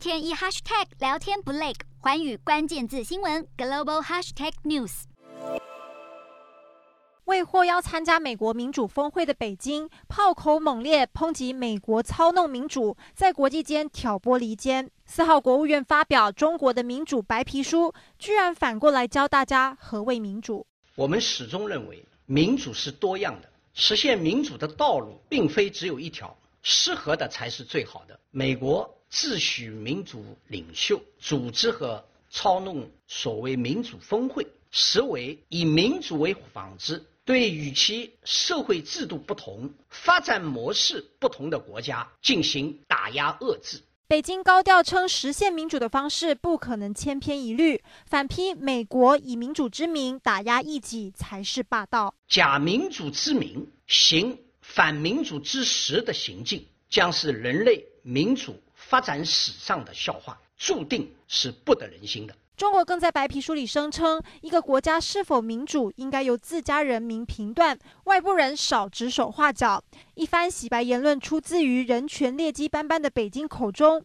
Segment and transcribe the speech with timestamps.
[0.00, 5.02] 天一 hashtag 聊天不累，环宇关键字新闻 global hashtag news。
[7.26, 14.90] 为获邀参加美国民主峰会的北京，炮口猛烈抨击美国操弄民主，在国际间挑拨离间。
[15.04, 20.66] 四号，国务院发表中国的民主白皮书，居然反过来教大家何谓民主。
[20.94, 28.18] 我们始终认为，民主是多样的，实现民主的道路并非只有一条，适合的才是最好的。
[28.30, 28.96] 美国。
[29.10, 43.80] 自诩民主领袖，组织和操弄所谓民主峰会，实为以民主为幌子，对与其社会制度不同、发展模式不同的国家进行打压遏制。
[44.06, 58.60] 北京高调称，实现民主的方式不可能千篇一律，反批美国以民主之名打压异己才是霸道，假民主之名行反民主之实的行径，将是人类民主。
[58.90, 62.34] 发展史上的笑话，注定是不得人心的。
[62.56, 69.80] 中国更在白皮书里声称，一个国家是否民主，应该由自家人民评断，外部人少指手画脚。
[70.14, 74.04] 一番洗白言论出自于人权劣迹斑斑的北京口中。